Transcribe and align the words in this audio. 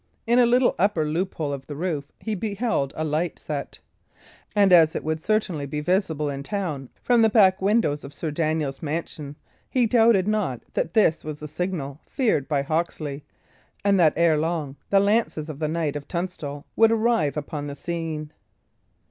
In 0.25 0.39
a 0.39 0.47
little 0.47 0.73
upper 0.79 1.05
loophole 1.05 1.53
of 1.53 1.67
the 1.67 1.75
roof 1.75 2.11
he 2.19 2.33
beheld 2.33 2.91
a 2.97 3.03
light 3.03 3.37
set; 3.37 3.77
and 4.55 4.73
as 4.73 4.95
it 4.95 5.03
would 5.03 5.21
certainly 5.21 5.67
be 5.67 5.79
visible 5.79 6.27
in 6.27 6.41
town 6.41 6.89
from 7.03 7.21
the 7.21 7.29
back 7.29 7.61
windows 7.61 8.03
of 8.03 8.11
Sir 8.11 8.31
Daniel's 8.31 8.81
mansion, 8.81 9.35
he 9.69 9.85
doubted 9.85 10.27
not 10.27 10.63
that 10.73 10.95
this 10.95 11.23
was 11.23 11.37
the 11.39 11.47
signal 11.47 11.99
feared 12.07 12.47
by 12.47 12.63
Hawksley, 12.63 13.23
and 13.85 13.99
that 13.99 14.13
ere 14.15 14.39
long 14.39 14.75
the 14.89 14.99
lances 14.99 15.49
of 15.51 15.59
the 15.59 15.67
Knight 15.67 15.95
of 15.95 16.07
Tunstall 16.07 16.65
would 16.75 16.91
arrive 16.91 17.37
upon 17.37 17.67
the 17.67 17.75
scene. 17.75 18.31